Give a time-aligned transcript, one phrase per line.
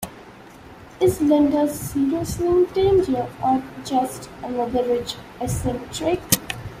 [0.99, 6.19] Is Linder seriously in danger or just another rich eccentric?